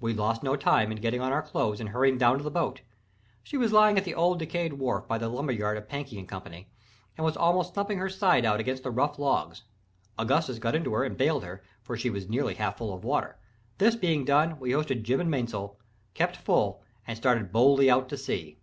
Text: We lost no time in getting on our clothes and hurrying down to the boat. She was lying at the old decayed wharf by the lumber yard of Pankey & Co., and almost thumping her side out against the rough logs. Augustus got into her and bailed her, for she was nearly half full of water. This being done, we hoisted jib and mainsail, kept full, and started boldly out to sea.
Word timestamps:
We 0.00 0.12
lost 0.12 0.42
no 0.42 0.56
time 0.56 0.90
in 0.90 1.00
getting 1.00 1.20
on 1.20 1.30
our 1.32 1.40
clothes 1.40 1.78
and 1.78 1.90
hurrying 1.90 2.18
down 2.18 2.38
to 2.38 2.42
the 2.42 2.50
boat. 2.50 2.80
She 3.44 3.56
was 3.56 3.70
lying 3.72 3.96
at 3.96 4.04
the 4.04 4.12
old 4.12 4.40
decayed 4.40 4.72
wharf 4.72 5.06
by 5.06 5.18
the 5.18 5.28
lumber 5.28 5.52
yard 5.52 5.78
of 5.78 5.86
Pankey 5.88 6.20
& 6.28 6.28
Co., 6.28 6.42
and 6.48 6.66
almost 7.36 7.72
thumping 7.72 7.98
her 7.98 8.08
side 8.08 8.44
out 8.44 8.58
against 8.58 8.82
the 8.82 8.90
rough 8.90 9.20
logs. 9.20 9.62
Augustus 10.18 10.58
got 10.58 10.74
into 10.74 10.92
her 10.94 11.04
and 11.04 11.16
bailed 11.16 11.44
her, 11.44 11.62
for 11.80 11.96
she 11.96 12.10
was 12.10 12.28
nearly 12.28 12.54
half 12.54 12.78
full 12.78 12.92
of 12.92 13.04
water. 13.04 13.38
This 13.78 13.94
being 13.94 14.24
done, 14.24 14.58
we 14.58 14.72
hoisted 14.72 15.04
jib 15.04 15.20
and 15.20 15.30
mainsail, 15.30 15.78
kept 16.12 16.34
full, 16.36 16.82
and 17.06 17.16
started 17.16 17.52
boldly 17.52 17.88
out 17.88 18.08
to 18.08 18.16
sea. 18.16 18.58